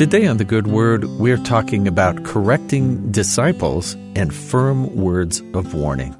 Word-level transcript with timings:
Today 0.00 0.26
on 0.26 0.38
The 0.38 0.46
Good 0.46 0.66
Word, 0.66 1.04
we're 1.04 1.36
talking 1.36 1.86
about 1.86 2.24
correcting 2.24 3.12
disciples 3.12 3.92
and 4.16 4.34
firm 4.34 4.96
words 4.96 5.42
of 5.52 5.74
warning. 5.74 6.16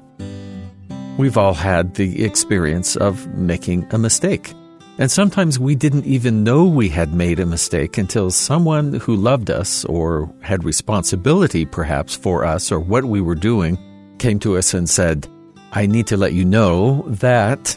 We've 1.17 1.35
all 1.35 1.55
had 1.55 1.95
the 1.95 2.23
experience 2.23 2.95
of 2.95 3.25
making 3.29 3.87
a 3.89 3.97
mistake. 3.97 4.53
And 4.99 5.09
sometimes 5.09 5.57
we 5.57 5.73
didn't 5.73 6.05
even 6.05 6.43
know 6.43 6.63
we 6.63 6.89
had 6.89 7.15
made 7.15 7.39
a 7.39 7.45
mistake 7.47 7.97
until 7.97 8.29
someone 8.29 8.93
who 8.93 9.15
loved 9.15 9.49
us 9.49 9.83
or 9.85 10.31
had 10.41 10.63
responsibility 10.63 11.65
perhaps 11.65 12.15
for 12.15 12.45
us 12.45 12.71
or 12.71 12.79
what 12.79 13.05
we 13.05 13.19
were 13.19 13.33
doing 13.33 13.79
came 14.19 14.37
to 14.41 14.57
us 14.57 14.75
and 14.75 14.87
said, 14.87 15.27
I 15.71 15.87
need 15.87 16.05
to 16.05 16.17
let 16.17 16.33
you 16.33 16.45
know 16.45 17.03
that, 17.07 17.75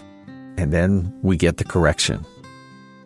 and 0.59 0.71
then 0.71 1.18
we 1.23 1.39
get 1.39 1.57
the 1.57 1.64
correction. 1.64 2.27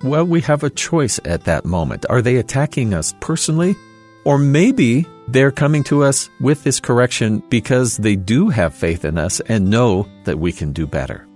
Well, 0.03 0.25
we 0.25 0.41
have 0.43 0.63
a 0.63 0.71
choice 0.71 1.19
at 1.25 1.45
that 1.45 1.65
moment. 1.65 2.07
Are 2.09 2.23
they 2.23 2.37
attacking 2.37 2.95
us 2.95 3.15
personally? 3.21 3.75
Or 4.25 4.39
maybe 4.39 5.07
they're 5.27 5.51
coming 5.51 5.83
to 5.85 6.05
us 6.05 6.31
with 6.41 6.63
this 6.63 6.79
correction 6.79 7.43
because 7.49 7.97
they 7.97 8.15
do 8.15 8.49
have 8.49 8.75
faith 8.75 9.05
in 9.05 9.19
us 9.19 9.41
and 9.41 9.71
know 9.71 10.07
that 10.25 10.39
we 10.39 10.53
can 10.53 10.73
do 10.73 10.87
better. 10.87 11.27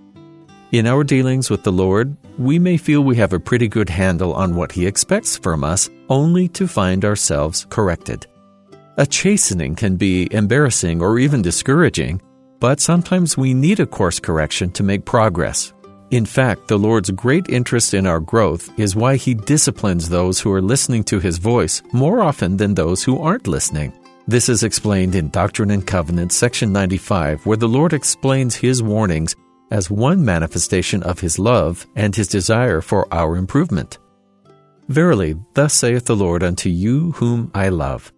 In 0.71 0.87
our 0.87 1.03
dealings 1.03 1.49
with 1.49 1.63
the 1.63 1.71
Lord, 1.71 2.15
we 2.39 2.57
may 2.57 2.77
feel 2.77 3.01
we 3.01 3.17
have 3.17 3.33
a 3.33 3.39
pretty 3.39 3.67
good 3.67 3.89
handle 3.89 4.33
on 4.33 4.55
what 4.55 4.71
He 4.71 4.87
expects 4.87 5.37
from 5.37 5.63
us, 5.63 5.89
only 6.09 6.47
to 6.49 6.67
find 6.67 7.03
ourselves 7.03 7.67
corrected. 7.69 8.25
A 8.97 9.05
chastening 9.05 9.75
can 9.75 9.97
be 9.97 10.33
embarrassing 10.33 11.01
or 11.01 11.19
even 11.19 11.41
discouraging, 11.41 12.21
but 12.59 12.79
sometimes 12.79 13.37
we 13.37 13.53
need 13.53 13.79
a 13.81 13.85
course 13.85 14.19
correction 14.19 14.71
to 14.71 14.83
make 14.83 15.03
progress. 15.03 15.73
In 16.13 16.27
fact, 16.27 16.67
the 16.67 16.77
Lord's 16.77 17.09
great 17.09 17.49
interest 17.49 17.95
in 17.95 18.05
our 18.05 18.19
growth 18.19 18.69
is 18.77 18.95
why 18.95 19.15
He 19.15 19.33
disciplines 19.33 20.07
those 20.07 20.39
who 20.39 20.51
are 20.51 20.61
listening 20.61 21.03
to 21.05 21.19
His 21.19 21.39
voice 21.39 21.81
more 21.91 22.21
often 22.21 22.55
than 22.55 22.75
those 22.75 23.03
who 23.03 23.19
aren't 23.19 23.47
listening. 23.47 23.91
This 24.27 24.47
is 24.47 24.61
explained 24.61 25.15
in 25.15 25.31
Doctrine 25.31 25.71
and 25.71 25.87
Covenants, 25.87 26.35
section 26.35 26.71
95, 26.71 27.47
where 27.47 27.57
the 27.57 27.67
Lord 27.67 27.93
explains 27.93 28.53
His 28.53 28.83
warnings 28.83 29.35
as 29.71 29.89
one 29.89 30.23
manifestation 30.23 31.01
of 31.01 31.19
His 31.19 31.39
love 31.39 31.87
and 31.95 32.15
His 32.15 32.27
desire 32.27 32.81
for 32.81 33.11
our 33.11 33.35
improvement. 33.35 33.97
Verily, 34.89 35.33
thus 35.55 35.73
saith 35.73 36.05
the 36.05 36.15
Lord 36.15 36.43
unto 36.43 36.69
you 36.69 37.13
whom 37.13 37.49
I 37.55 37.69
love, 37.69 38.13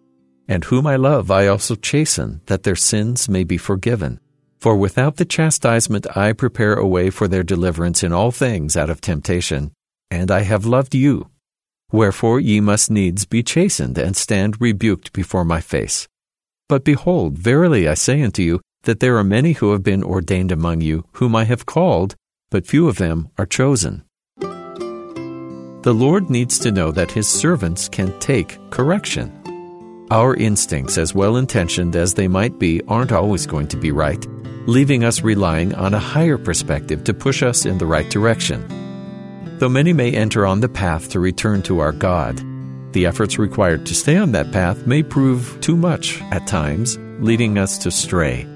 and 0.49 0.65
whom 0.65 0.85
I 0.85 0.97
love 0.97 1.31
I 1.31 1.47
also 1.47 1.75
chasten, 1.75 2.41
that 2.47 2.63
their 2.63 2.75
sins 2.75 3.30
may 3.30 3.45
be 3.45 3.57
forgiven. 3.57 4.19
For 4.66 4.75
without 4.75 5.17
the 5.17 5.25
chastisement 5.25 6.08
I 6.17 6.33
prepare 6.33 6.73
a 6.73 6.88
way 6.88 7.11
for 7.11 7.27
their 7.27 7.44
deliverance 7.44 8.02
in 8.02 8.11
all 8.11 8.31
things 8.31 8.75
out 8.75 8.89
of 8.89 8.99
temptation, 8.99 9.73
and 10.09 10.31
I 10.31 10.41
have 10.41 10.66
loved 10.66 10.95
you. 10.95 11.30
Wherefore 11.91 12.39
ye 12.39 12.59
must 12.61 12.89
needs 12.89 13.27
be 13.27 13.43
chastened 13.43 13.99
and 13.99 14.17
stand 14.17 14.59
rebuked 14.59 15.13
before 15.13 15.45
my 15.45 15.61
face. 15.61 16.08
But 16.67 16.83
behold, 16.83 17.38
verily 17.38 17.88
I 17.88 17.93
say 17.93 18.23
unto 18.23 18.41
you, 18.41 18.59
that 18.86 19.02
there 19.02 19.17
are 19.17 19.23
many 19.23 19.52
who 19.52 19.71
have 19.71 19.83
been 19.83 20.03
ordained 20.03 20.52
among 20.52 20.81
you, 20.81 21.05
whom 21.11 21.36
I 21.36 21.43
have 21.43 21.67
called, 21.67 22.16
but 22.49 22.66
few 22.66 22.88
of 22.88 22.97
them 22.97 23.30
are 23.38 23.45
chosen. 23.45 24.03
The 24.39 25.93
Lord 25.95 26.31
needs 26.31 26.58
to 26.58 26.71
know 26.71 26.91
that 26.91 27.11
his 27.11 27.27
servants 27.27 27.88
can 27.88 28.17
take 28.17 28.58
correction. 28.71 29.31
Our 30.09 30.36
instincts, 30.36 30.97
as 30.97 31.13
well 31.13 31.38
intentioned 31.38 31.95
as 31.95 32.16
they 32.16 32.27
might 32.27 32.58
be, 32.58 32.81
aren't 32.88 33.11
always 33.11 33.45
going 33.45 33.67
to 33.67 33.77
be 33.77 33.91
right 33.91 34.25
leaving 34.67 35.03
us 35.03 35.21
relying 35.21 35.73
on 35.75 35.94
a 35.94 35.99
higher 35.99 36.38
perspective 36.38 37.03
to 37.03 37.13
push 37.13 37.44
us 37.44 37.66
in 37.66 37.77
the 37.77 37.85
right 37.85 38.09
direction. 38.09 38.66
Though 39.59 39.69
many 39.69 39.94
may 39.94 40.11
enter 40.11 40.45
on 40.45 40.59
the 40.59 40.69
path 40.69 41.09
to 41.11 41.19
return 41.19 41.61
to 41.63 41.80
our 41.80 41.91
God, 41.91 42.41
the 42.93 43.05
efforts 43.05 43.38
required 43.38 43.86
to 43.86 43.95
stay 43.95 44.17
on 44.17 44.31
that 44.31 44.52
path 44.52 44.88
may 44.88 45.03
prove 45.03 45.58
too 45.61 45.75
much 45.75 46.21
at 46.31 46.48
times, 46.48 46.98
leading 47.20 47.58
us 47.58 47.77
to 47.80 47.92
stray. 47.92 48.48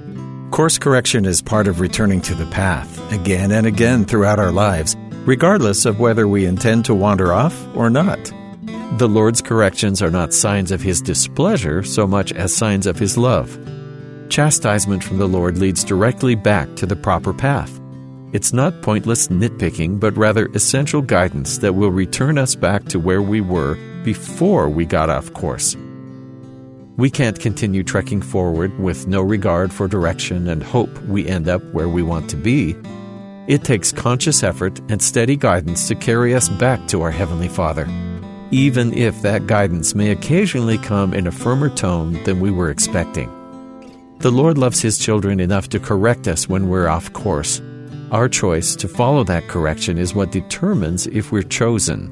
Course 0.51 0.77
correction 0.77 1.25
is 1.25 1.41
part 1.41 1.67
of 1.67 1.79
returning 1.79 2.21
to 2.21 2.33
the 2.33 2.47
path 2.47 3.11
again 3.11 3.51
and 3.51 3.67
again 3.67 4.03
throughout 4.03 4.39
our 4.39 4.51
lives, 4.51 4.95
regardless 5.25 5.85
of 5.85 5.99
whether 5.99 6.27
we 6.27 6.45
intend 6.45 6.85
to 6.85 6.95
wander 6.95 7.31
off 7.31 7.55
or 7.75 7.89
not. 7.89 8.19
The 8.97 9.07
Lord's 9.07 9.41
corrections 9.41 10.01
are 10.01 10.09
not 10.09 10.33
signs 10.33 10.71
of 10.71 10.81
His 10.81 11.01
displeasure 11.01 11.83
so 11.83 12.07
much 12.07 12.33
as 12.33 12.55
signs 12.55 12.87
of 12.87 12.97
His 12.97 13.17
love. 13.17 13.57
Chastisement 14.29 15.03
from 15.03 15.17
the 15.17 15.27
Lord 15.27 15.57
leads 15.57 15.83
directly 15.83 16.35
back 16.35 16.75
to 16.75 16.85
the 16.85 16.95
proper 16.95 17.33
path. 17.33 17.79
It's 18.31 18.53
not 18.53 18.83
pointless 18.83 19.27
nitpicking, 19.29 19.99
but 19.99 20.15
rather 20.15 20.45
essential 20.53 21.01
guidance 21.01 21.57
that 21.57 21.73
will 21.73 21.89
return 21.89 22.37
us 22.37 22.53
back 22.53 22.85
to 22.85 22.99
where 22.99 23.23
we 23.23 23.41
were 23.41 23.75
before 24.03 24.69
we 24.69 24.85
got 24.85 25.09
off 25.09 25.33
course. 25.33 25.75
We 26.95 27.09
can't 27.09 27.39
continue 27.39 27.83
trekking 27.83 28.21
forward 28.21 28.77
with 28.77 29.07
no 29.07 29.23
regard 29.23 29.73
for 29.73 29.87
direction 29.87 30.47
and 30.47 30.61
hope 30.61 30.95
we 31.03 31.27
end 31.27 31.47
up 31.49 31.63
where 31.73 31.89
we 31.89 32.03
want 32.03 32.29
to 32.29 32.35
be. 32.35 32.75
It 33.47 33.63
takes 33.63 33.91
conscious 33.91 34.43
effort 34.43 34.79
and 34.89 35.01
steady 35.01 35.37
guidance 35.37 35.87
to 35.87 35.95
carry 35.95 36.35
us 36.35 36.49
back 36.49 36.87
to 36.89 37.01
our 37.01 37.09
Heavenly 37.09 37.47
Father, 37.47 37.87
even 38.51 38.93
if 38.93 39.23
that 39.23 39.47
guidance 39.47 39.95
may 39.95 40.11
occasionally 40.11 40.77
come 40.77 41.15
in 41.15 41.25
a 41.25 41.31
firmer 41.31 41.69
tone 41.69 42.21
than 42.25 42.39
we 42.39 42.51
were 42.51 42.69
expecting. 42.69 43.38
The 44.19 44.31
Lord 44.31 44.57
loves 44.57 44.81
His 44.81 44.97
children 44.97 45.39
enough 45.39 45.69
to 45.69 45.79
correct 45.79 46.27
us 46.27 46.49
when 46.49 46.67
we're 46.67 46.89
off 46.89 47.13
course. 47.13 47.61
Our 48.11 48.27
choice 48.27 48.75
to 48.75 48.89
follow 48.89 49.23
that 49.23 49.47
correction 49.47 49.97
is 49.97 50.13
what 50.13 50.33
determines 50.33 51.07
if 51.07 51.31
we're 51.31 51.41
chosen. 51.41 52.11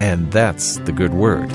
And 0.00 0.32
that's 0.32 0.78
the 0.78 0.92
good 0.92 1.12
word. 1.12 1.52